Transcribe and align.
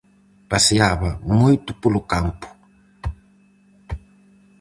Paseaba 0.51 1.11
moito 1.39 1.71
polo 1.81 2.01
campo. 2.11 2.47